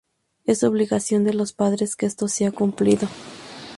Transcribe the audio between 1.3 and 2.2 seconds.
los padres que